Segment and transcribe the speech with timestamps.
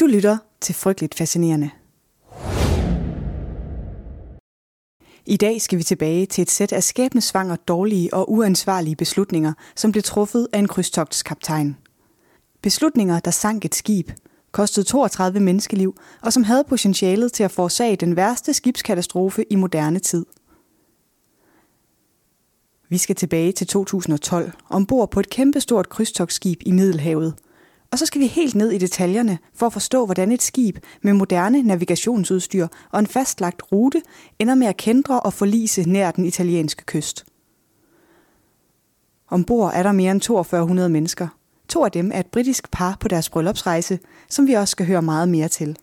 [0.00, 1.70] Du lytter til Frygteligt Fascinerende.
[5.26, 9.92] I dag skal vi tilbage til et sæt af skæbnesvanger, dårlige og uansvarlige beslutninger, som
[9.92, 11.76] blev truffet af en krydstogtskaptajn.
[12.62, 14.10] Beslutninger, der sank et skib,
[14.52, 19.98] kostede 32 menneskeliv og som havde potentialet til at forårsage den værste skibskatastrofe i moderne
[19.98, 20.26] tid.
[22.88, 27.34] Vi skal tilbage til 2012, ombord på et kæmpestort krydstogsskib i Middelhavet–
[27.92, 31.12] og så skal vi helt ned i detaljerne for at forstå, hvordan et skib med
[31.12, 34.02] moderne navigationsudstyr og en fastlagt rute
[34.38, 37.24] ender med at kendre og forlise nær den italienske kyst.
[39.30, 41.28] Ombord er der mere end 4200 mennesker.
[41.68, 43.98] To af dem er et britisk par på deres bryllupsrejse,
[44.28, 45.76] som vi også skal høre meget mere til.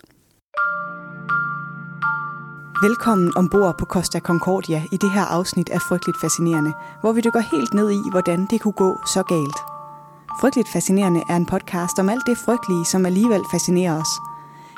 [2.84, 7.40] Velkommen ombord på Costa Concordia i det her afsnit af Frygteligt Fascinerende, hvor vi dykker
[7.40, 9.75] helt ned i, hvordan det kunne gå så galt.
[10.40, 14.08] Frygteligt Fascinerende er en podcast om alt det frygtelige, som alligevel fascinerer os.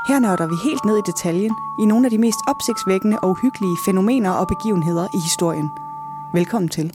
[0.08, 3.78] Her nørder vi helt ned i detaljen i nogle af de mest opsigtsvækkende og uhyggelige
[3.86, 5.70] fænomener og begivenheder i historien.
[6.34, 6.94] Velkommen til.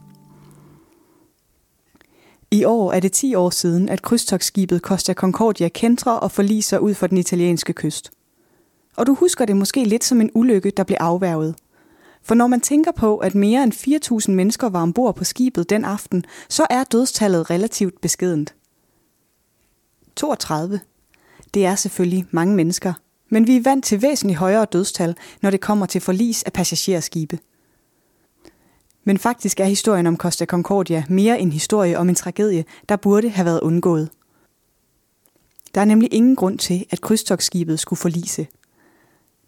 [2.50, 6.94] I år er det 10 år siden, at krydstogsskibet Costa Concordia kentrer og forliser ud
[6.94, 8.10] for den italienske kyst.
[8.96, 11.54] Og du husker det måske lidt som en ulykke, der blev afværget.
[12.22, 13.72] For når man tænker på, at mere end
[14.28, 18.54] 4.000 mennesker var ombord på skibet den aften, så er dødstallet relativt beskedent.
[20.16, 20.80] 32.
[21.54, 22.92] Det er selvfølgelig mange mennesker,
[23.28, 27.38] men vi er vant til væsentligt højere dødstal, når det kommer til forlis af passagerskibe.
[29.04, 33.28] Men faktisk er historien om Costa Concordia mere en historie om en tragedie, der burde
[33.28, 34.10] have været undgået.
[35.74, 38.46] Der er nemlig ingen grund til, at krydstogsskibet skulle forlise.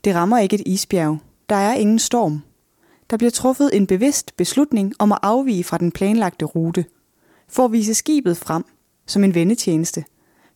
[0.04, 1.18] Det rammer ikke et isbjerg.
[1.48, 2.42] Der er ingen storm.
[3.10, 6.84] Der bliver truffet en bevidst beslutning om at afvige fra den planlagte rute,
[7.48, 8.64] for at vise skibet frem
[9.06, 10.04] som en vendetjeneste,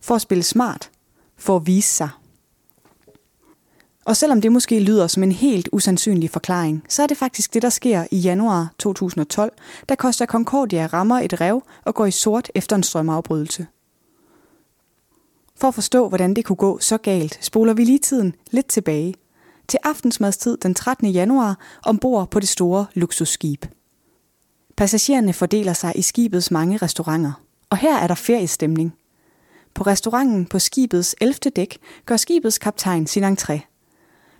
[0.01, 0.89] for at spille smart,
[1.37, 2.09] for at vise sig.
[4.05, 7.61] Og selvom det måske lyder som en helt usandsynlig forklaring, så er det faktisk det,
[7.61, 9.51] der sker i januar 2012,
[9.89, 13.67] da Costa Concordia rammer et rev og går i sort efter en strømafbrydelse.
[15.55, 19.13] For at forstå, hvordan det kunne gå så galt, spoler vi lige tiden lidt tilbage–
[19.69, 21.07] til aftensmadstid den 13.
[21.07, 23.65] januar ombord på det store luksusskib.
[24.77, 27.31] Passagererne fordeler sig i skibets mange restauranter,
[27.69, 28.93] og her er der feriestemning.
[29.73, 31.33] På restauranten på skibets 11.
[31.55, 33.59] dæk gør skibets kaptajn sin entré.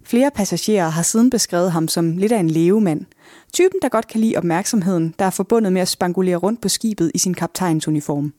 [0.03, 3.06] Flere passagerer har siden beskrevet ham som lidt af en levemand.
[3.53, 7.12] Typen, der godt kan lide opmærksomheden, der er forbundet med at spangulere rundt på skibet
[7.13, 8.34] i sin kaptajnsuniform.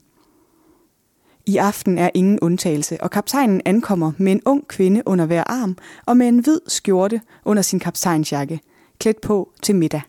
[1.45, 5.77] I aften er ingen undtagelse, og kaptajnen ankommer med en ung kvinde under hver arm
[6.05, 8.59] og med en hvid skjorte under sin kaptajnsjakke,
[8.99, 10.01] klædt på til middag.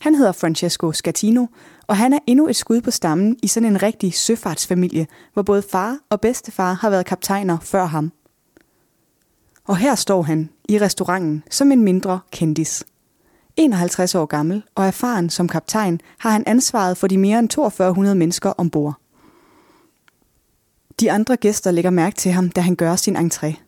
[0.00, 1.46] Han hedder Francesco Scatino,
[1.86, 5.62] og han er endnu et skud på stammen i sådan en rigtig søfartsfamilie, hvor både
[5.62, 8.12] far og bedstefar har været kaptajner før ham.
[9.64, 12.84] Og her står han i restauranten som en mindre kendis.
[13.56, 18.16] 51 år gammel og erfaren som kaptajn har han ansvaret for de mere end 4200
[18.16, 18.94] mennesker ombord.
[21.00, 23.65] De andre gæster lægger mærke til ham, da han gør sin entré.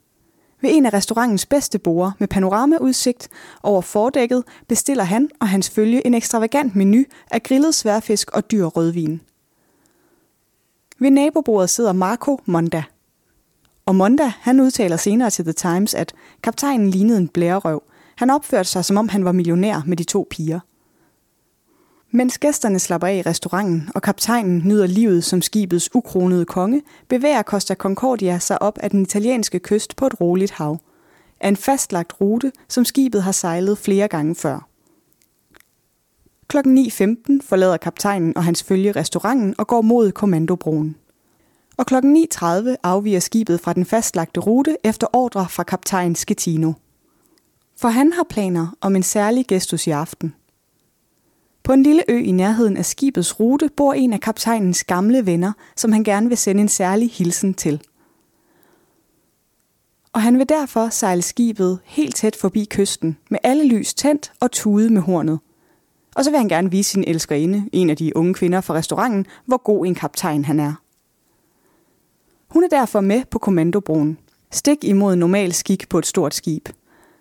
[0.60, 3.28] Ved en af restaurantens bedste borer med panoramaudsigt
[3.62, 8.64] over fordækket bestiller han og hans følge en ekstravagant menu af grillet sværfisk og dyr
[8.64, 9.20] rødvin.
[10.98, 12.82] Ved nabobordet sidder Marco Monda.
[13.86, 17.82] Og Monda, han udtaler senere til The Times, at kaptajnen lignede en blærerøv.
[18.16, 20.60] Han opførte sig, som om han var millionær med de to piger.
[22.10, 27.42] Mens gæsterne slapper af i restauranten, og kaptajnen nyder livet som skibets ukronede konge, bevæger
[27.42, 30.78] Costa Concordia sig op ad den italienske kyst på et roligt hav.
[31.40, 34.68] Af en fastlagt rute, som skibet har sejlet flere gange før.
[36.48, 40.96] Klokken 9.15 forlader kaptajnen og hans følge restauranten og går mod kommandobroen.
[41.76, 42.44] Og klokken 9.30
[42.82, 46.72] afviger skibet fra den fastlagte rute efter ordre fra kaptajn Schettino.
[47.80, 50.34] For han har planer om en særlig gestus i aften–
[51.68, 55.52] på en lille ø i nærheden af skibets rute bor en af kaptajnens gamle venner,
[55.76, 57.82] som han gerne vil sende en særlig hilsen til.
[60.12, 64.50] Og han vil derfor sejle skibet helt tæt forbi kysten, med alle lys tændt og
[64.50, 65.40] tude med hornet.
[66.14, 69.26] Og så vil han gerne vise sin elskerinde, en af de unge kvinder fra restauranten,
[69.46, 70.74] hvor god en kaptajn han er.
[72.48, 74.18] Hun er derfor med på kommandobroen,
[74.50, 76.68] stik imod normal skik på et stort skib–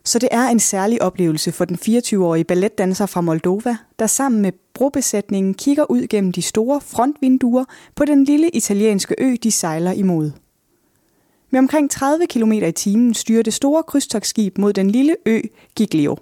[0.08, 4.52] så det er en særlig oplevelse for den 24-årige balletdanser fra Moldova, der sammen med
[4.74, 7.66] brobesætningen kigger ud gennem de store frontvinduer
[7.96, 10.32] på den lille italienske ø, de sejler imod.
[11.50, 15.42] Med omkring 30 km i timen styrer det store krydstogsskib mod den lille ø
[15.76, 16.18] Giglio.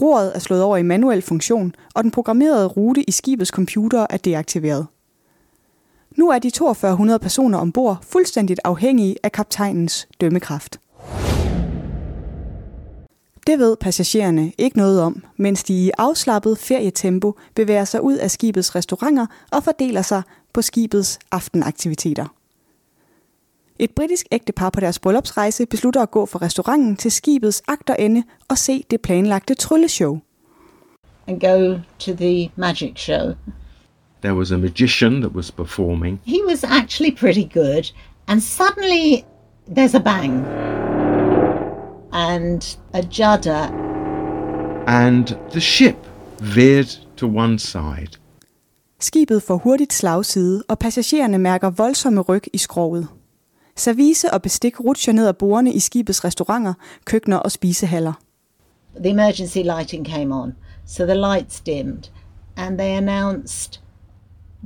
[0.00, 4.16] Roret er slået over i manuel funktion, og den programmerede rute i skibets computer er
[4.16, 4.86] deaktiveret.
[6.16, 10.80] Nu er de 4200 personer ombord fuldstændigt afhængige af kaptajnens dømmekraft.
[13.48, 18.30] Det ved passagererne ikke noget om, mens de i afslappet ferietempo bevæger sig ud af
[18.30, 20.22] skibets restauranter og fordeler sig
[20.52, 22.26] på skibets aftenaktiviteter.
[23.78, 28.58] Et britisk ægtepar på deres bryllupsrejse beslutter at gå fra restauranten til skibets agterende og
[28.58, 30.18] se det planlagte trylleshow.
[31.26, 33.34] And go to the magic show.
[34.22, 36.20] There was a magician that was performing.
[36.24, 37.92] He was actually pretty good.
[38.26, 39.24] And suddenly
[39.76, 40.97] there's a bang.
[42.12, 43.62] And a judder.
[44.86, 45.96] And the ship
[46.40, 48.08] veered to one side.
[49.00, 53.08] Skibet får hurtigt slagside, og passagererne mærker voldsomme ryg i skroget.
[53.76, 56.74] Service og bestik rutscher ned ad bordene i skibets restauranter,
[57.04, 58.12] køkkener og spisehaller.
[58.96, 60.54] The emergency lighting came on,
[60.86, 62.02] so the lights dimmed,
[62.56, 63.80] and they announced,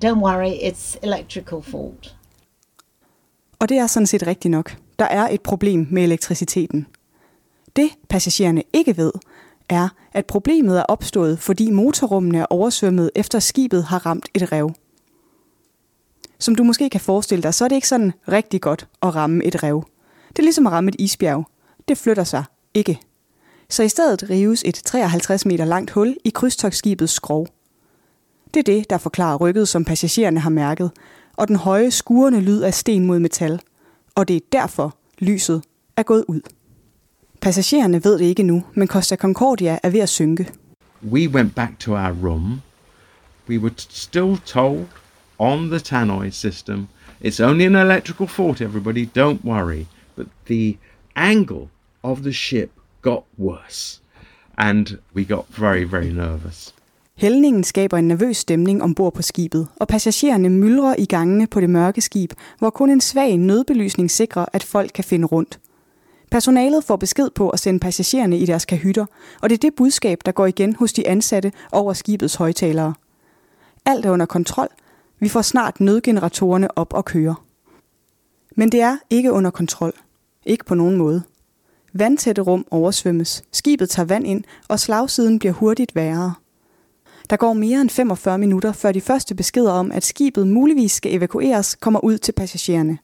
[0.04, 2.16] "Don't worry, it's electrical fault."
[3.58, 4.76] Og det er sådan set rigtigt nok.
[4.98, 6.86] Der er et problem med elektriciteten.
[7.76, 9.12] Det passagererne ikke ved,
[9.68, 14.74] er, at problemet er opstået, fordi motorrummene er oversvømmet efter skibet har ramt et rev.
[16.38, 19.44] Som du måske kan forestille dig, så er det ikke sådan rigtig godt at ramme
[19.44, 19.84] et rev.
[20.28, 21.44] Det er ligesom at ramme et isbjerg.
[21.88, 23.00] Det flytter sig ikke.
[23.68, 27.48] Så i stedet rives et 53 meter langt hul i krydstogsskibets skrog.
[28.54, 30.90] Det er det, der forklarer rykket, som passagererne har mærket,
[31.36, 33.60] og den høje, skurende lyd af sten mod metal.
[34.14, 35.62] Og det er derfor, lyset
[35.96, 36.40] er gået ud.
[37.42, 40.52] Passagererne ved det ikke nu, men Costa Concordia er ved at synke.
[41.10, 42.60] We went back to our room.
[43.48, 44.86] We were still told
[45.38, 46.88] on the tannoy system
[47.24, 49.86] it's only an electrical fault, everybody, don't worry.
[50.16, 50.76] But the
[51.16, 51.68] angle
[52.02, 52.70] of the ship
[53.02, 54.00] got worse.
[54.58, 56.74] And we got very, very nervous.
[57.14, 61.70] Hældningen skaber en nervøs stemning ombord på skibet, og passagererne myldrer i gangene på det
[61.70, 65.58] mørke skib, hvor kun en svag nødbelysning sikrer, at folk kan finde rundt.
[66.32, 69.06] Personalet får besked på at sende passagererne i deres kahytter,
[69.40, 72.94] og det er det budskab, der går igen hos de ansatte over skibets højtalere.
[73.84, 74.68] Alt er under kontrol.
[75.20, 77.34] Vi får snart nødgeneratorerne op og køre.
[78.56, 79.92] Men det er ikke under kontrol.
[80.46, 81.22] Ikke på nogen måde.
[81.92, 86.34] Vandtætte rum oversvømmes, skibet tager vand ind, og slagsiden bliver hurtigt værre.
[87.30, 91.14] Der går mere end 45 minutter, før de første beskeder om, at skibet muligvis skal
[91.14, 92.98] evakueres, kommer ud til passagererne.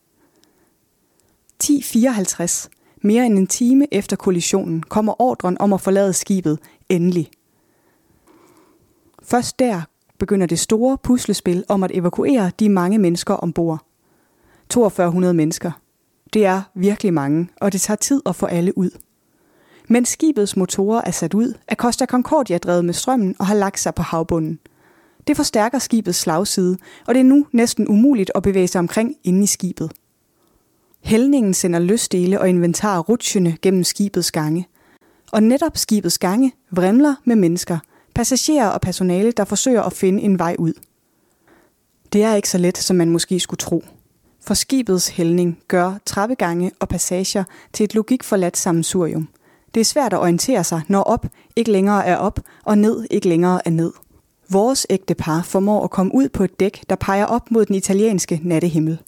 [1.64, 2.77] 10.54.
[3.02, 6.58] Mere end en time efter kollisionen kommer ordren om at forlade skibet
[6.88, 7.30] endelig.
[9.22, 9.82] Først der
[10.18, 13.84] begynder det store puslespil om at evakuere de mange mennesker ombord.
[14.72, 15.70] 4200 mennesker.
[16.32, 18.90] Det er virkelig mange, og det tager tid at få alle ud.
[19.88, 23.80] Men skibets motorer er sat ud, er Costa Concordia drevet med strømmen og har lagt
[23.80, 24.58] sig på havbunden.
[25.26, 29.42] Det forstærker skibets slagside, og det er nu næsten umuligt at bevæge sig omkring inde
[29.42, 29.92] i skibet.
[31.08, 34.68] Hældningen sender løsdele og inventar rutsjende gennem skibets gange.
[35.32, 37.78] Og netop skibets gange vrimler med mennesker,
[38.14, 40.72] passagerer og personale, der forsøger at finde en vej ud.
[42.12, 43.84] Det er ikke så let, som man måske skulle tro.
[44.40, 49.28] For skibets hældning gør trappegange og passager til et logikforladt sammensurium.
[49.74, 51.26] Det er svært at orientere sig, når op
[51.56, 53.92] ikke længere er op, og ned ikke længere er ned.
[54.50, 58.40] Vores ægtepar formår at komme ud på et dæk, der peger op mod den italienske
[58.42, 58.98] nattehimmel.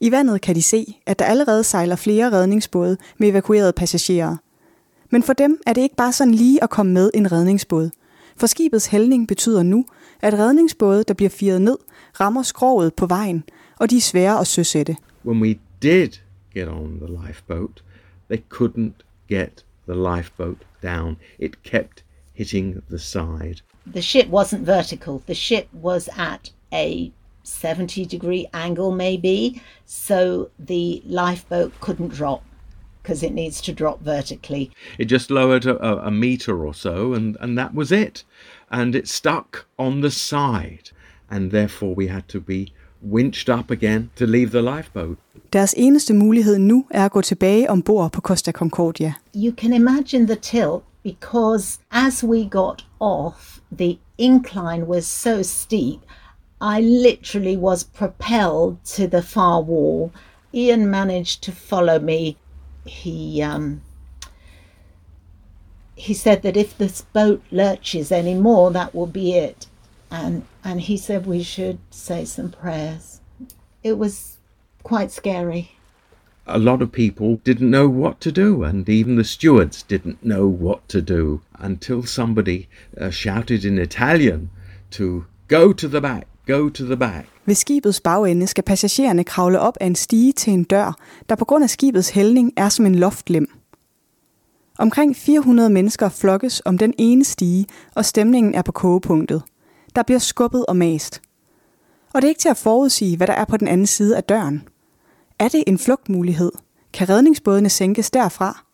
[0.00, 4.36] I vandet kan de se, at der allerede sejler flere redningsbåde med evakuerede passagerer.
[5.10, 7.90] Men for dem er det ikke bare sådan lige at komme med en redningsbåd.
[8.36, 9.86] For skibets hældning betyder nu,
[10.20, 11.78] at redningsbåde, der bliver firet ned,
[12.20, 13.44] rammer skroget på vejen,
[13.78, 14.96] og de er svære at søsætte.
[15.24, 16.08] When we did
[16.54, 17.82] get on the lifeboat,
[18.30, 21.16] they couldn't get the lifeboat down.
[21.38, 22.04] It kept
[22.34, 23.56] hitting the side.
[23.86, 25.20] The ship wasn't vertical.
[25.26, 27.10] The ship was at a
[27.46, 32.42] 70 degree angle, maybe, so the lifeboat couldn't drop
[33.02, 34.70] because it needs to drop vertically.
[34.98, 38.24] It just lowered a, a, a meter or so, and, and that was it.
[38.70, 40.90] And it stuck on the side,
[41.30, 45.18] and therefore we had to be winched up again to leave the lifeboat.
[45.52, 49.14] Deres eneste mulighed nu er at gå tilbage ombord på Costa Concordia.
[49.34, 56.00] You can imagine the tilt because as we got off, the incline was so steep.
[56.60, 60.12] I literally was propelled to the far wall.
[60.54, 62.36] Ian managed to follow me.
[62.86, 63.82] He um,
[65.96, 69.66] he said that if this boat lurches anymore, that will be it.
[70.10, 73.20] And and he said we should say some prayers.
[73.82, 74.38] It was
[74.82, 75.72] quite scary.
[76.46, 80.46] A lot of people didn't know what to do, and even the stewards didn't know
[80.46, 84.50] what to do until somebody uh, shouted in Italian
[84.92, 87.28] to go to the back, go to the back.
[87.46, 90.96] Ved skibets bagende skal passagererne kravle op ad en stige til en dør,
[91.28, 93.46] der på grund af skibets hældning er som en loftlem.
[94.78, 99.42] Omkring 400 mennesker flokkes om den ene stige, og stemningen er på kogepunktet.
[99.96, 101.22] Der bliver skubbet og mast.
[102.14, 104.24] Og det er ikke til at forudsige, hvad der er på den anden side af
[104.24, 104.68] døren.
[105.38, 106.52] Er det en flugtmulighed?
[106.92, 108.64] Kan redningsbådene sænkes derfra?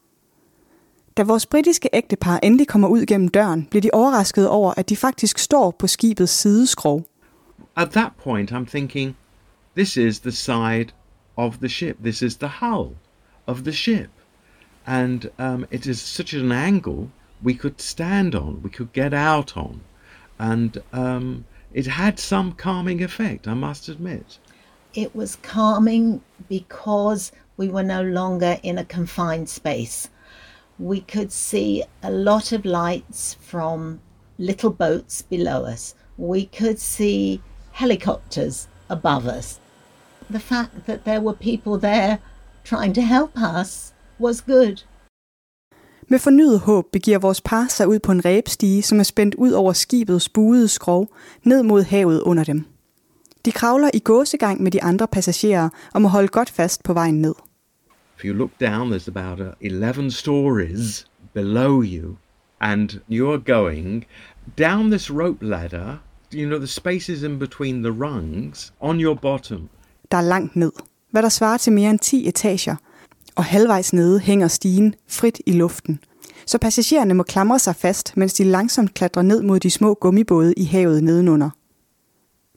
[1.16, 4.96] Da vores britiske ægtepar endelig kommer ud gennem døren, bliver de overrasket over, at de
[4.96, 7.06] faktisk står på skibets sideskrog.
[7.76, 9.16] At that point, I'm thinking,
[9.74, 10.92] this is the side
[11.38, 11.96] of the ship.
[12.00, 12.96] This is the hull
[13.46, 14.10] of the ship.
[14.86, 17.10] And um, it is such an angle
[17.42, 19.80] we could stand on, we could get out on.
[20.38, 24.38] And um, it had some calming effect, I must admit.
[24.94, 30.10] It was calming because we were no longer in a confined space.
[30.78, 34.00] We could see a lot of lights from
[34.38, 35.94] little boats below us.
[36.18, 37.40] We could see
[37.72, 39.60] helicopters above us.
[40.30, 42.18] The fact that there were people there
[42.64, 44.84] trying to help us was good.
[46.08, 49.50] Med fornyet håb begiver vores par sig ud på en ræbstige, som er spændt ud
[49.50, 51.08] over skibets buede skrov,
[51.44, 52.64] ned mod havet under dem.
[53.44, 57.22] De kravler i gåsegang med de andre passagerer og må holde godt fast på vejen
[57.22, 57.34] ned.
[58.18, 62.16] If you look down, there's about uh, 11 stories below you,
[62.60, 64.06] and you're going
[64.58, 65.96] down this rope ladder.
[66.34, 69.68] You know, the spaces in between the rungs on your bottom.
[70.10, 70.72] Der er langt ned,
[71.10, 72.76] hvad der svarer til mere end 10 etager,
[73.36, 75.98] og halvvejs nede hænger stigen frit i luften.
[76.46, 80.54] Så passagererne må klamre sig fast, mens de langsomt klatrer ned mod de små gummibåde
[80.56, 81.50] i havet nedenunder.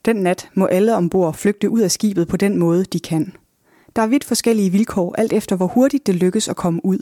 [0.06, 3.34] Den nat må alle ombord flygte ud af skibet på den måde, de kan.
[3.96, 7.00] Der er vidt forskellige vilkår, alt efter hvor hurtigt det lykkes at komme ud,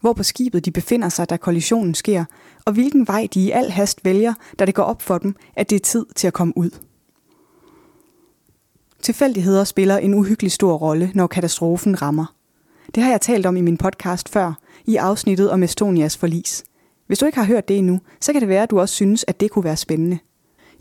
[0.00, 2.24] hvor på skibet de befinder sig, da kollisionen sker,
[2.64, 5.70] og hvilken vej de i al hast vælger, da det går op for dem, at
[5.70, 6.70] det er tid til at komme ud.
[9.02, 12.34] Tilfældigheder spiller en uhyggelig stor rolle, når katastrofen rammer.
[12.94, 14.52] Det har jeg talt om i min podcast før,
[14.86, 16.64] i afsnittet om Estonias forlis.
[17.06, 19.24] Hvis du ikke har hørt det endnu, så kan det være, at du også synes,
[19.28, 20.18] at det kunne være spændende.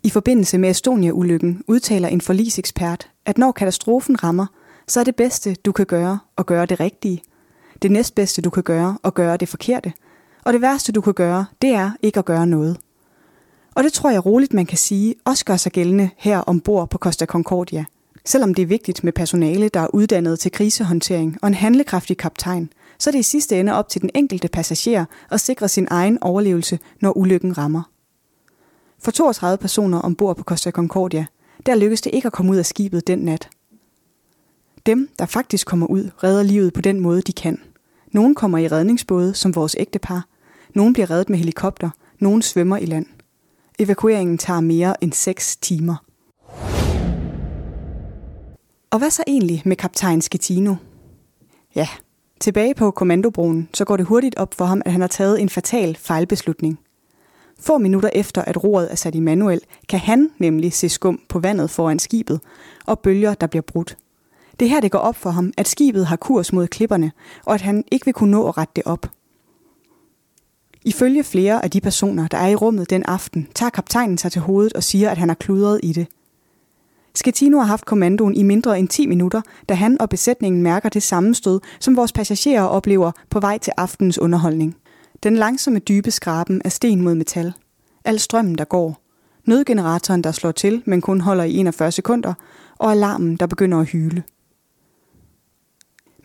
[0.03, 4.45] I forbindelse med Estonia-ulykken udtaler en forlisekspert, at når katastrofen rammer,
[4.87, 7.21] så er det bedste, du kan gøre, at gøre det rigtige.
[7.81, 9.93] Det næstbedste, du kan gøre, at gøre det forkerte.
[10.43, 12.77] Og det værste, du kan gøre, det er ikke at gøre noget.
[13.75, 16.97] Og det tror jeg roligt, man kan sige, også gør sig gældende her ombord på
[16.97, 17.85] Costa Concordia.
[18.25, 22.69] Selvom det er vigtigt med personale, der er uddannet til krisehåndtering og en handlekraftig kaptajn,
[22.99, 26.23] så er det i sidste ende op til den enkelte passager at sikre sin egen
[26.23, 27.81] overlevelse, når ulykken rammer.
[28.99, 31.25] For 32 personer ombord på Costa Concordia,
[31.65, 33.49] der lykkedes det ikke at komme ud af skibet den nat.
[34.85, 37.61] Dem, der faktisk kommer ud, redder livet på den måde, de kan.
[38.11, 40.25] Nogle kommer i redningsbåde, som vores ægtepar.
[40.73, 41.89] Nogle bliver reddet med helikopter.
[42.19, 43.05] Nogle svømmer i land.
[43.79, 45.95] Evakueringen tager mere end 6 timer.
[48.91, 50.75] Og hvad så egentlig med kaptajn Schettino?
[51.75, 51.87] Ja,
[52.39, 55.49] tilbage på kommandobroen, så går det hurtigt op for ham, at han har taget en
[55.49, 56.79] fatal fejlbeslutning.
[57.59, 61.39] Få minutter efter, at roret er sat i manuel, kan han nemlig se skum på
[61.39, 62.39] vandet foran skibet
[62.85, 63.97] og bølger, der bliver brudt.
[64.59, 67.11] Det er her, det går op for ham, at skibet har kurs mod klipperne,
[67.45, 69.11] og at han ikke vil kunne nå at rette det op.
[70.85, 74.41] Ifølge flere af de personer, der er i rummet den aften, tager kaptajnen sig til
[74.41, 76.07] hovedet og siger, at han har kludret i det.
[77.15, 81.03] Sketino har haft kommandoen i mindre end 10 minutter, da han og besætningen mærker det
[81.03, 84.75] sammenstød, som vores passagerer oplever på vej til aftenens underholdning.
[85.23, 87.53] Den langsomme dybe skraben af sten mod metal.
[88.05, 89.01] Al strømmen, der går.
[89.45, 92.33] Nødgeneratoren, der slår til, men kun holder i 41 sekunder.
[92.77, 94.23] Og alarmen, der begynder at hyle.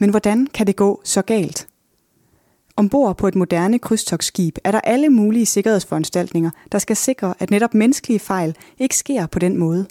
[0.00, 1.68] Men hvordan kan det gå så galt?
[2.76, 7.74] Ombord på et moderne krydstogsskib er der alle mulige sikkerhedsforanstaltninger, der skal sikre, at netop
[7.74, 9.86] menneskelige fejl ikke sker på den måde.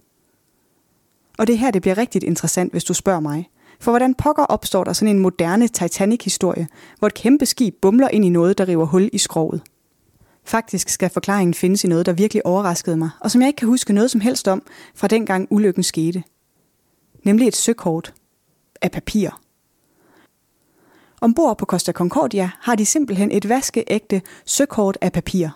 [1.38, 3.50] Og det er her, det bliver rigtig interessant, hvis du spørger mig.
[3.80, 6.68] For hvordan pokker opstår der sådan en moderne Titanic-historie,
[7.00, 9.62] hvor et kæmpe skib bumler ind i noget, der river hul i skroget?
[10.44, 13.68] Faktisk skal forklaringen findes i noget, der virkelig overraskede mig, og som jeg ikke kan
[13.68, 14.62] huske noget som helst om,
[14.96, 16.24] fra dengang ulykken skete.
[17.24, 18.14] Nemlig et søkort
[18.82, 19.30] af papir.
[21.22, 25.48] Ombord på Costa Concordia har de simpelthen et vaskeægte søkort af papir.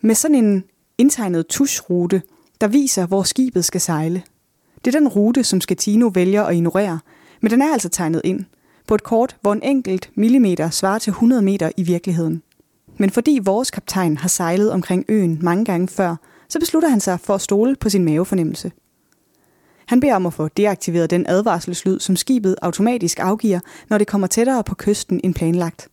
[0.00, 0.64] Med sådan en
[0.98, 2.22] indtegnet tuschrute,
[2.60, 4.22] der viser, hvor skibet skal sejle.
[4.84, 6.98] Det er den rute, som Skatino vælger at ignorere,
[7.40, 8.44] men den er altså tegnet ind
[8.86, 12.42] på et kort, hvor en enkelt millimeter svarer til 100 meter i virkeligheden.
[12.98, 16.16] Men fordi vores kaptajn har sejlet omkring øen mange gange før,
[16.48, 18.72] så beslutter han sig for at stole på sin mavefornemmelse.
[19.86, 24.26] Han beder om at få deaktiveret den advarselslyd, som skibet automatisk afgiver, når det kommer
[24.26, 25.88] tættere på kysten end planlagt.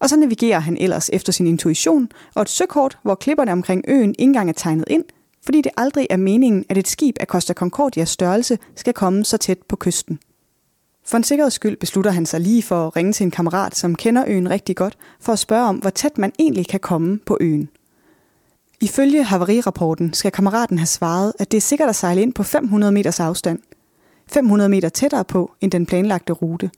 [0.00, 4.10] Og så navigerer han ellers efter sin intuition, og et søkort, hvor klipperne omkring øen
[4.10, 5.04] ikke engang er tegnet ind,
[5.44, 9.36] fordi det aldrig er meningen, at et skib af Costa Concordias størrelse skal komme så
[9.36, 10.18] tæt på kysten.
[11.04, 13.94] For en sikkerheds skyld beslutter han sig lige for at ringe til en kammerat, som
[13.94, 17.38] kender øen rigtig godt, for at spørge om, hvor tæt man egentlig kan komme på
[17.40, 17.68] øen.
[18.80, 22.92] Ifølge havarirapporten skal kammeraten have svaret, at det er sikkert at sejle ind på 500
[22.92, 23.58] meters afstand.
[24.32, 26.70] 500 meter tættere på end den planlagte rute.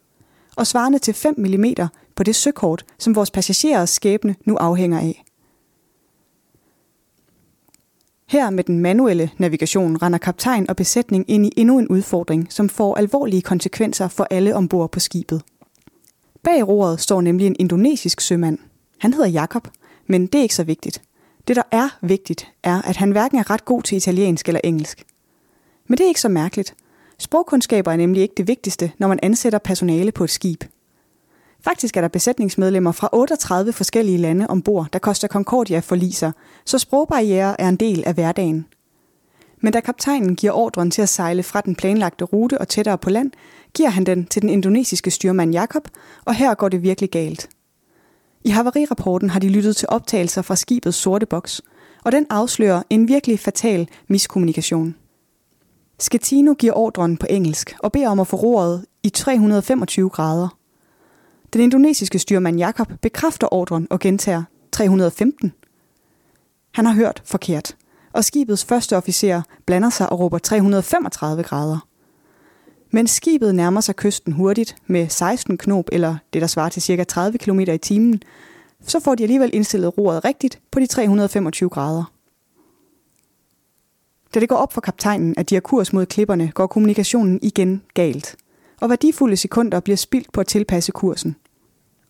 [0.57, 1.65] Og svarende til 5 mm
[2.15, 5.25] på det søkort, som vores passagerers skæbne nu afhænger af.
[8.29, 12.69] Her med den manuelle navigation render kaptajn og besætning ind i endnu en udfordring, som
[12.69, 15.43] får alvorlige konsekvenser for alle ombord på skibet.
[16.43, 18.59] Bag roret står nemlig en indonesisk sømand.
[18.99, 19.69] Han hedder Jakob,
[20.07, 21.03] men det er ikke så vigtigt.
[21.49, 25.05] Det, der er vigtigt, er, at han hverken er ret god til italiensk eller engelsk.
[25.87, 26.75] Men det er ikke så mærkeligt.
[27.19, 30.65] Sprogkundskaber er nemlig ikke det vigtigste, når man ansætter personale på et skib.
[31.61, 36.33] Faktisk er der besætningsmedlemmer fra 38 forskellige lande ombord, der koster Concordia forliser,
[36.65, 38.67] så sprogbarriere er en del af hverdagen.
[39.61, 43.11] Men da kaptajnen giver ordren til at sejle fra den planlagte rute og tættere på
[43.11, 43.31] land,
[43.75, 45.89] giver han den til den indonesiske styrmand Jakob,
[46.25, 47.49] og her går det virkelig galt.
[48.45, 51.63] I havarirapporten har de lyttet til optagelser fra skibets sorte boks,
[52.05, 54.95] og den afslører en virkelig fatal miskommunikation.
[55.99, 60.49] Schettino giver ordren på engelsk og beder om at få roret i 325 grader.
[61.53, 64.43] Den indonesiske styrmand Jakob bekræfter ordren og gentager
[64.73, 65.53] 315.
[66.75, 67.77] Han har hørt forkert,
[68.13, 71.88] og skibets første officer blander sig og råber 335 grader.
[72.91, 77.05] Men skibet nærmer sig kysten hurtigt med 16 knop eller det der svarer til ca.
[77.05, 78.23] 30 km i timen,
[78.83, 82.13] så får de alligevel indstillet roret rigtigt på de 325 grader.
[84.35, 87.83] Da det går op for kaptajnen, at de har kurs mod klipperne, går kommunikationen igen
[87.95, 88.37] galt,
[88.81, 91.37] og værdifulde sekunder bliver spildt på at tilpasse kursen.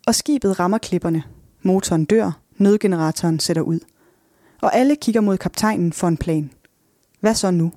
[0.07, 1.23] Og skibet rammer klipperne.
[1.63, 3.81] Motoren dør, nødgeneratoren sætter ud.
[4.63, 6.51] Og alle kigger mod kaptajnen for en plan.
[7.21, 7.73] Hvad så nu?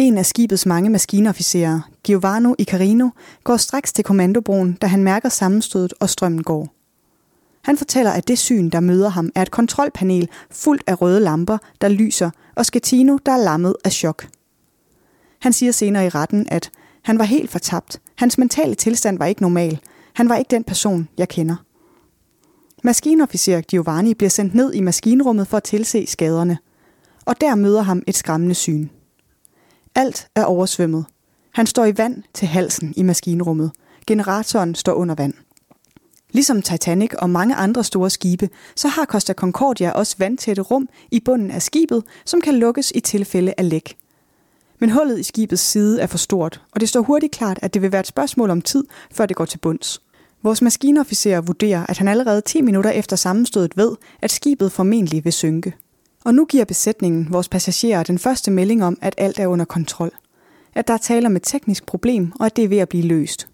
[0.00, 3.08] En af skibets mange maskinofficerer, Giovanni Icarino,
[3.44, 6.68] går straks til kommandobroen, da han mærker sammenstødet og strømmen går.
[7.62, 11.58] Han fortæller, at det syn, der møder ham, er et kontrolpanel fuldt af røde lamper,
[11.80, 14.28] der lyser, og Schettino, der er lammet af chok.
[15.40, 16.70] Han siger senere i retten, at
[17.02, 18.00] han var helt fortabt.
[18.16, 19.80] Hans mentale tilstand var ikke normal.
[20.14, 21.56] Han var ikke den person, jeg kender.
[22.84, 26.58] Maskinofficer Giovanni bliver sendt ned i maskinrummet for at tilse skaderne.
[27.24, 28.88] Og der møder ham et skræmmende syn.
[29.94, 31.04] Alt er oversvømmet.
[31.52, 33.70] Han står i vand til halsen i maskinrummet.
[34.06, 35.34] Generatoren står under vand.
[36.32, 41.20] Ligesom Titanic og mange andre store skibe, så har Costa Concordia også vandtætte rum i
[41.20, 43.96] bunden af skibet, som kan lukkes i tilfælde af læk.
[44.78, 47.82] Men hullet i skibets side er for stort, og det står hurtigt klart, at det
[47.82, 50.02] vil være et spørgsmål om tid, før det går til bunds.
[50.42, 55.32] Vores maskinofficer vurderer, at han allerede 10 minutter efter sammenstødet ved, at skibet formentlig vil
[55.32, 55.74] synke.
[56.24, 60.10] Og nu giver besætningen vores passagerer den første melding om, at alt er under kontrol.
[60.74, 63.04] At der er tale om et teknisk problem, og at det er ved at blive
[63.04, 63.48] løst.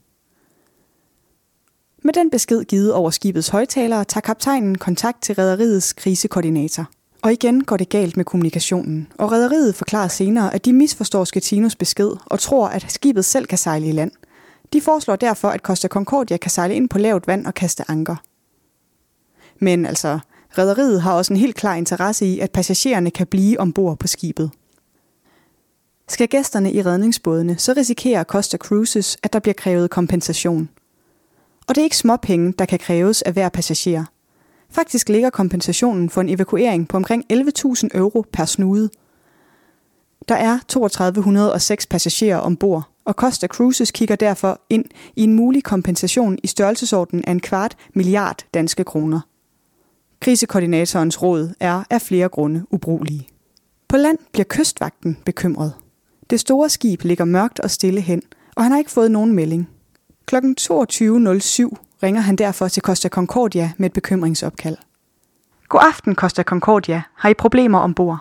[2.03, 6.91] Med den besked givet over skibets højtalere, tager kaptajnen kontakt til rederiets krisekoordinator.
[7.23, 11.77] Og igen går det galt med kommunikationen, og rederiet forklarer senere, at de misforstår Sketinos
[11.77, 14.11] besked og tror, at skibet selv kan sejle i land.
[14.73, 18.17] De foreslår derfor, at Costa Concordia kan sejle ind på lavt vand og kaste anker.
[19.59, 20.19] Men altså,
[20.59, 24.51] Rederiet har også en helt klar interesse i, at passagererne kan blive ombord på skibet.
[26.09, 30.69] Skal gæsterne i redningsbådene, så risikerer Costa Cruises, at der bliver krævet kompensation.
[31.69, 34.05] Og det er ikke småpenge, der kan kræves af hver passager.
[34.71, 38.91] Faktisk ligger kompensationen for en evakuering på omkring 11.000 euro per snude.
[40.29, 44.85] Der er 3206 passagerer ombord, og Costa Cruises kigger derfor ind
[45.17, 49.21] i en mulig kompensation i størrelsesordenen af en kvart milliard danske kroner.
[50.27, 53.29] Krisekoordinatorens råd er af flere grunde ubrugelige.
[53.89, 55.73] På land bliver kystvagten bekymret.
[56.31, 58.23] Det store skib ligger mørkt og stille hen,
[58.57, 59.69] og han har ikke fået nogen melding.
[60.27, 60.37] Kl.
[60.37, 60.43] 22.07
[62.03, 64.77] ringer han derfor til Costa Concordia med et bekymringsopkald.
[65.69, 67.03] God aften, Costa Concordia.
[67.15, 68.19] Har I problemer ombord?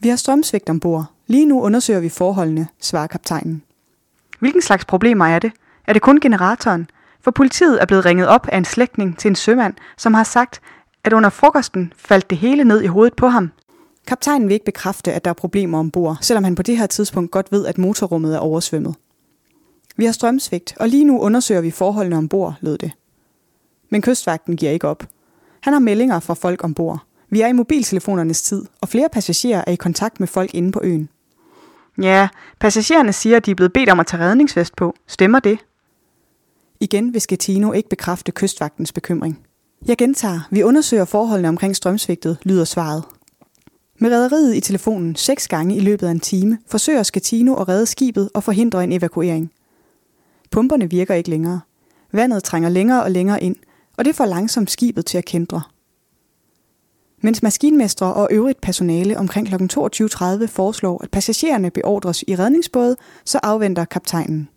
[0.00, 1.04] Vi har strømsvigt ombord.
[1.26, 3.62] Lige nu undersøger vi forholdene, svarer kaptajnen.
[4.38, 5.52] Hvilken slags problemer er det?
[5.86, 6.90] Er det kun generatoren?
[7.20, 10.60] For politiet er blevet ringet op af en slægtning til en sømand, som har sagt,
[11.06, 13.50] at under frokosten faldt det hele ned i hovedet på ham.
[14.06, 17.30] Kaptajnen vil ikke bekræfte, at der er problemer ombord, selvom han på det her tidspunkt
[17.30, 18.94] godt ved, at motorrummet er oversvømmet.
[19.96, 22.92] Vi har strømsvigt, og lige nu undersøger vi forholdene ombord, lød det.
[23.90, 25.04] Men kystvagten giver ikke op.
[25.60, 26.98] Han har meldinger fra folk ombord.
[27.30, 30.80] Vi er i mobiltelefonernes tid, og flere passagerer er i kontakt med folk inde på
[30.82, 31.08] øen.
[32.02, 32.28] Ja,
[32.60, 34.94] passagererne siger, at de er blevet bedt om at tage redningsvest på.
[35.06, 35.58] Stemmer det?
[36.80, 39.45] Igen vil Schettino ikke bekræfte kystvagtens bekymring.
[39.86, 43.04] Jeg gentager, vi undersøger forholdene omkring strømsvigtet, lyder svaret.
[43.98, 47.86] Med rædderiet i telefonen seks gange i løbet af en time, forsøger Skatino at redde
[47.86, 49.52] skibet og forhindre en evakuering.
[50.50, 51.60] Pumperne virker ikke længere.
[52.12, 53.56] Vandet trænger længere og længere ind,
[53.96, 55.62] og det får langsomt skibet til at kendre.
[57.22, 59.54] Mens maskinmestre og øvrigt personale omkring kl.
[59.54, 64.48] 22.30 foreslår, at passagererne beordres i redningsbåde, så afventer kaptajnen.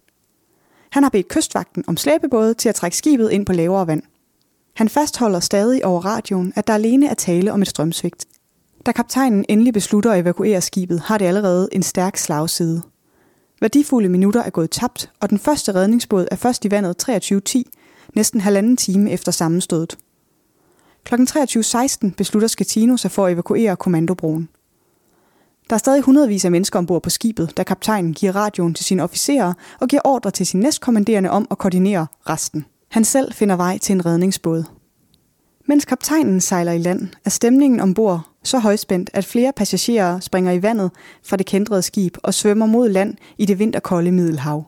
[0.89, 4.03] Han har bedt kystvagten om slæbebåde til at trække skibet ind på lavere vand.
[4.79, 8.25] Han fastholder stadig over radioen, at der alene er tale om et strømsvigt.
[8.85, 12.81] Da kaptajnen endelig beslutter at evakuere skibet, har det allerede en stærk slagside.
[13.61, 17.61] Værdifulde minutter er gået tabt, og den første redningsbåd er først i vandet 23.10,
[18.15, 19.97] næsten halvanden time efter sammenstødet.
[21.03, 21.15] Kl.
[21.15, 24.49] 23.16 beslutter Skatino sig for at evakuere kommandobroen.
[25.69, 29.03] Der er stadig hundredvis af mennesker ombord på skibet, da kaptajnen giver radioen til sine
[29.03, 32.65] officerer og giver ordre til sin næstkommanderende om at koordinere resten.
[32.89, 34.63] Han selv finder vej til en redningsbåd.
[35.65, 40.63] Mens kaptajnen sejler i land, er stemningen ombord så højspændt, at flere passagerer springer i
[40.63, 40.91] vandet
[41.23, 44.65] fra det kendrede skib og svømmer mod land i det vinterkolde Middelhav.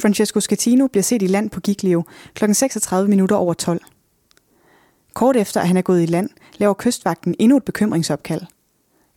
[0.00, 2.04] Francesco Scatino bliver set i land på Giglio
[2.34, 2.52] kl.
[2.52, 3.80] 36 minutter over 12.
[5.14, 8.42] Kort efter, at han er gået i land, laver kystvagten endnu et bekymringsopkald.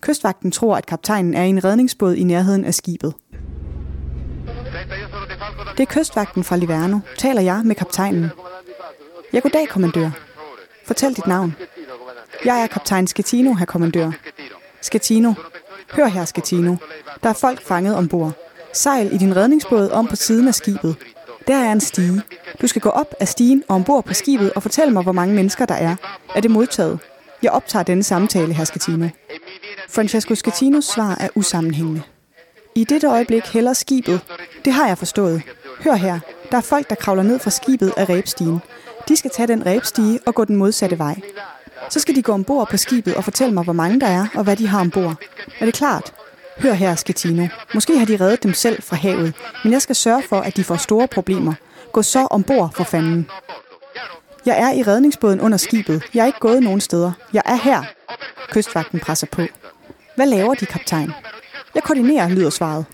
[0.02, 3.14] Kystvagten tror, at kaptajnen er i en redningsbåd i nærheden af skibet.
[5.78, 7.00] Det er kystvagten fra Liverno.
[7.18, 8.30] Taler jeg med kaptajnen.
[9.34, 10.10] Ja, goddag, kommandør.
[10.86, 11.56] Fortæl dit navn.
[12.46, 14.12] Jeg er kaptajn Sketino, herr kommandør.
[14.82, 15.34] Sketino.
[15.92, 16.76] Hør her, Sketino.
[17.24, 18.32] Der er folk fanget ombord.
[18.74, 20.96] Sejl i din redningsbåd om på siden af skibet.
[21.48, 22.22] Der er en stige.
[22.62, 25.36] Du skal gå op af stigen og ombord på skibet og fortælle mig, hvor mange
[25.36, 25.96] mennesker der er.
[26.36, 27.00] Er det modtaget?
[27.44, 29.08] Jeg optager denne samtale, herr Sketino.
[29.90, 32.02] Francesco Sketinos svar er usammenhængende.
[32.76, 34.22] I dette øjeblik hælder skibet.
[34.66, 35.42] Det har jeg forstået.
[35.84, 36.20] Hør her.
[36.52, 38.62] Der er folk, der kravler ned fra skibet af ræbstigen.
[39.08, 41.16] De skal tage den rebstige og gå den modsatte vej.
[41.90, 44.44] Så skal de gå ombord på skibet og fortælle mig, hvor mange der er og
[44.44, 45.16] hvad de har ombord.
[45.60, 46.14] Er det klart?
[46.58, 47.48] Hør her, Sketino.
[47.74, 50.64] Måske har de reddet dem selv fra havet, men jeg skal sørge for, at de
[50.64, 51.54] får store problemer.
[51.92, 53.30] Gå så ombord for fanden.
[54.46, 56.04] Jeg er i redningsbåden under skibet.
[56.14, 57.12] Jeg er ikke gået nogen steder.
[57.34, 57.84] Jeg er her.
[58.50, 59.42] Kystvagten presser på.
[60.16, 61.12] Hvad laver de, kaptajn?
[61.76, 62.86] Jeg koordinerer, lyder svaret.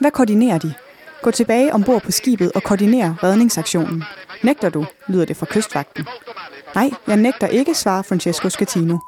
[0.00, 0.74] Hvad koordinerer de?
[1.22, 4.04] Gå tilbage ombord på skibet og koordinere redningsaktionen.
[4.42, 6.06] Nægter du, lyder det fra kystvagten.
[6.74, 8.98] Nej, jeg nægter ikke, svarer Francesco Scatino.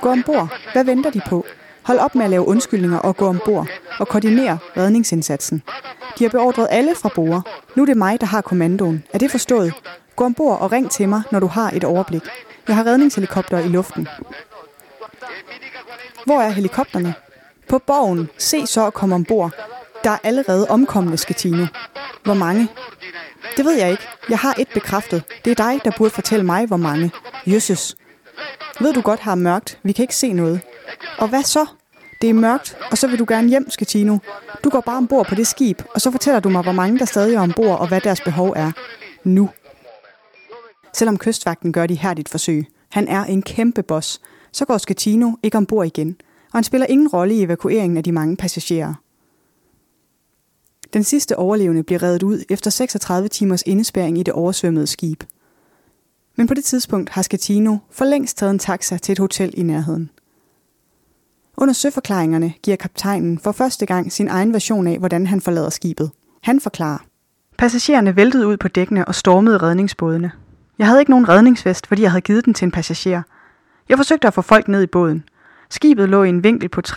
[0.00, 0.48] Gå ombord.
[0.72, 1.44] Hvad venter de på?
[1.82, 3.66] Hold op med at lave undskyldninger og gå ombord
[3.98, 5.62] og koordinere redningsindsatsen.
[6.18, 7.48] De har beordret alle fra bord.
[7.76, 9.04] Nu er det mig, der har kommandoen.
[9.12, 9.74] Er det forstået?
[10.16, 12.22] Gå ombord og ring til mig, når du har et overblik.
[12.68, 14.08] Jeg har redningshelikopter i luften.
[16.26, 17.14] Hvor er helikopterne?
[17.72, 18.28] På borgen.
[18.38, 19.50] Se så og kom ombord.
[20.04, 21.66] Der er allerede omkomne, Skatino.
[22.24, 22.68] Hvor mange?
[23.56, 24.02] Det ved jeg ikke.
[24.28, 25.24] Jeg har et bekræftet.
[25.44, 27.10] Det er dig, der burde fortælle mig, hvor mange.
[27.46, 27.96] Jøsses.
[28.80, 29.78] Ved du godt, har mørkt.
[29.82, 30.60] Vi kan ikke se noget.
[31.18, 31.66] Og hvad så?
[32.22, 34.18] Det er mørkt, og så vil du gerne hjem, Skatino.
[34.64, 37.04] Du går bare ombord på det skib, og så fortæller du mig, hvor mange der
[37.04, 38.72] stadig er ombord, og hvad deres behov er.
[39.24, 39.50] Nu.
[40.94, 42.66] Selvom kystvagten gør de her dit forsøg.
[42.88, 44.20] Han er en kæmpe boss.
[44.52, 46.16] Så går Skatino ikke ombord igen,
[46.52, 48.94] og han spiller ingen rolle i evakueringen af de mange passagerer.
[50.92, 55.22] Den sidste overlevende bliver reddet ud efter 36 timers indespæring i det oversvømmede skib.
[56.36, 59.62] Men på det tidspunkt har Scatino for længst taget en taxa til et hotel i
[59.62, 60.10] nærheden.
[61.56, 66.10] Under søforklaringerne giver kaptajnen for første gang sin egen version af, hvordan han forlader skibet.
[66.42, 66.98] Han forklarer.
[67.58, 70.32] Passagererne væltede ud på dækkene og stormede redningsbådene.
[70.78, 73.22] Jeg havde ikke nogen redningsvest, fordi jeg havde givet den til en passager.
[73.88, 75.24] Jeg forsøgte at få folk ned i båden.
[75.72, 76.94] Skibet lå i en vinkel på 60-70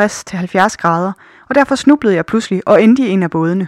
[0.75, 1.11] grader,
[1.49, 3.67] og derfor snublede jeg pludselig og endte i en af bådene.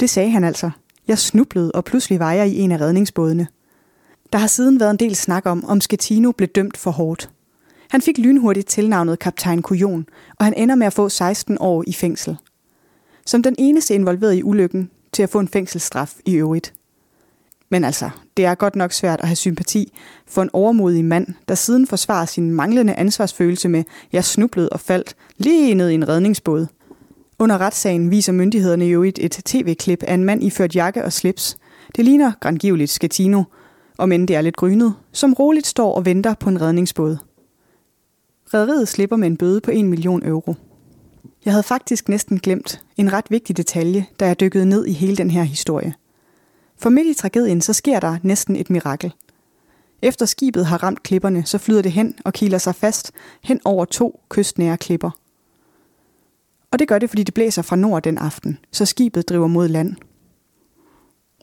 [0.00, 0.70] Det sagde han altså.
[1.08, 3.46] Jeg snublede, og pludselig var jeg i en af redningsbådene.
[4.32, 7.30] Der har siden været en del snak om, om Schettino blev dømt for hårdt.
[7.90, 10.06] Han fik lynhurtigt tilnavnet kaptajn Kujon,
[10.38, 12.36] og han ender med at få 16 år i fængsel.
[13.26, 16.74] Som den eneste involveret i ulykken til at få en fængselsstraf i øvrigt.
[17.68, 19.92] Men altså, det er godt nok svært at have sympati
[20.26, 25.16] for en overmodig mand, der siden forsvarer sin manglende ansvarsfølelse med, jeg snublede og faldt
[25.38, 26.66] lige ned i en redningsbåd.
[27.38, 31.56] Under retssagen viser myndighederne jo et, et tv-klip af en mand iført jakke og slips.
[31.96, 33.42] Det ligner grangivligt Skatino,
[33.98, 37.16] om end det er lidt grynet, som roligt står og venter på en redningsbåd.
[38.54, 40.54] Rederiet slipper med en bøde på 1 million euro.
[41.44, 45.16] Jeg havde faktisk næsten glemt en ret vigtig detalje, da jeg dykkede ned i hele
[45.16, 45.94] den her historie.
[46.78, 49.12] For midt i tragedien, så sker der næsten et mirakel.
[50.02, 53.12] Efter skibet har ramt klipperne, så flyder det hen og kiler sig fast
[53.42, 55.10] hen over to kystnære klipper.
[56.70, 59.68] Og det gør det, fordi det blæser fra nord den aften, så skibet driver mod
[59.68, 59.94] land.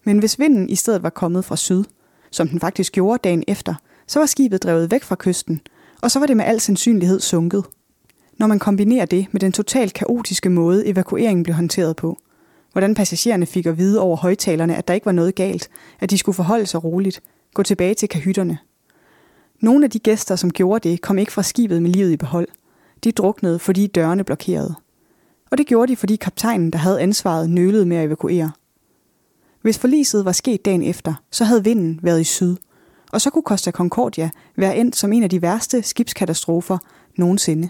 [0.03, 1.83] Men hvis vinden i stedet var kommet fra syd,
[2.31, 3.75] som den faktisk gjorde dagen efter,
[4.07, 5.61] så var skibet drevet væk fra kysten,
[6.01, 7.63] og så var det med al sandsynlighed sunket.
[8.37, 12.17] Når man kombinerer det med den totalt kaotiske måde, evakueringen blev håndteret på,
[12.73, 16.17] hvordan passagererne fik at vide over højtalerne, at der ikke var noget galt, at de
[16.17, 17.21] skulle forholde sig roligt,
[17.53, 18.57] gå tilbage til kahytterne.
[19.61, 22.47] Nogle af de gæster, som gjorde det, kom ikke fra skibet med livet i behold.
[23.03, 24.75] De druknede, fordi dørene blokerede.
[25.51, 28.51] Og det gjorde de, fordi kaptajnen, der havde ansvaret, nølede med at evakuere.
[29.61, 32.55] Hvis forliset var sket dagen efter, så havde vinden været i syd,
[33.11, 36.77] og så kunne Costa Concordia være endt som en af de værste skibskatastrofer
[37.17, 37.69] nogensinde.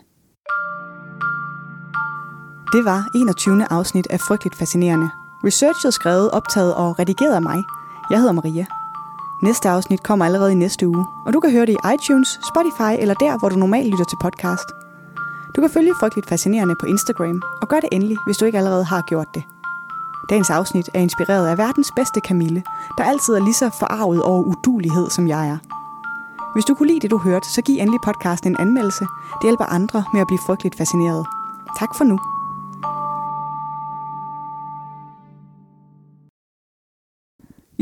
[2.73, 3.67] Det var 21.
[3.71, 5.09] afsnit af Frygteligt Fascinerende.
[5.45, 7.63] Researchet skrevet, optaget og redigeret af mig.
[8.09, 8.65] Jeg hedder Maria.
[9.43, 13.01] Næste afsnit kommer allerede i næste uge, og du kan høre det i iTunes, Spotify
[13.01, 14.67] eller der, hvor du normalt lytter til podcast.
[15.55, 18.83] Du kan følge Frygteligt Fascinerende på Instagram, og gør det endelig, hvis du ikke allerede
[18.83, 19.43] har gjort det.
[20.29, 22.63] Dagens afsnit er inspireret af verdens bedste Camille,
[22.97, 25.57] der altid er lige så forarvet over udulighed, som jeg er.
[26.53, 29.05] Hvis du kunne lide det, du hørte, så giv endelig podcasten en anmeldelse.
[29.39, 31.25] Det hjælper andre med at blive frygteligt fascineret.
[31.79, 32.19] Tak for nu.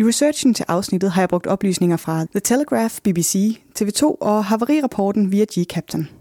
[0.01, 5.31] I researchen til afsnittet har jeg brugt oplysninger fra The Telegraph, BBC, TV2 og Havarirapporten
[5.31, 6.20] via G-Captain.